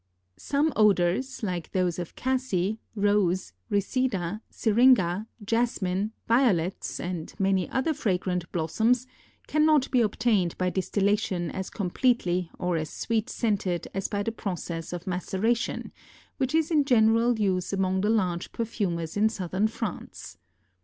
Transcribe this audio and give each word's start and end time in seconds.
Some 0.39 0.73
odors, 0.75 1.43
like 1.43 1.73
those 1.73 1.99
of 1.99 2.15
cassie, 2.15 2.79
rose, 2.95 3.53
reseda, 3.69 4.41
syringa, 4.49 5.27
jasmine, 5.45 6.11
violets, 6.27 6.99
and 6.99 7.31
many 7.39 7.69
other 7.69 7.93
fragrant 7.93 8.51
blossoms, 8.51 9.05
cannot 9.45 9.91
be 9.91 10.01
obtained 10.01 10.57
by 10.57 10.71
distillation 10.71 11.51
as 11.51 11.69
completely 11.69 12.49
or 12.57 12.77
as 12.77 12.89
sweet 12.89 13.29
scented 13.29 13.87
as 13.93 14.07
by 14.07 14.23
the 14.23 14.31
process 14.31 14.91
of 14.91 15.05
maceration 15.05 15.91
which 16.37 16.55
is 16.55 16.71
in 16.71 16.83
general 16.83 17.37
use 17.37 17.71
among 17.71 18.01
the 18.01 18.09
large 18.09 18.51
perfumers 18.51 19.15
in 19.15 19.29
southern 19.29 19.67
France. 19.67 20.39